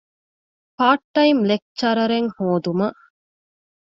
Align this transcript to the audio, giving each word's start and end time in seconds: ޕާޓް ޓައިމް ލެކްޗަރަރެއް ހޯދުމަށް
ޕާޓް 0.77 1.05
ޓައިމް 1.13 1.43
ލެކްޗަރަރެއް 1.49 2.29
ހޯދުމަށް 2.37 2.99